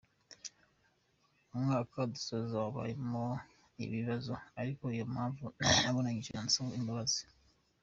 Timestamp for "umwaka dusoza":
1.53-2.55